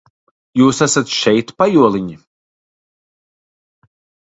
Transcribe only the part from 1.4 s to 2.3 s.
pajoliņi?